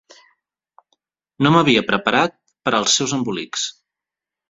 No 1.45 1.53
m'havia 1.57 1.85
preparat 1.91 2.37
per 2.65 2.77
als 2.81 3.01
seus 3.01 3.17
embolics. 3.23 3.73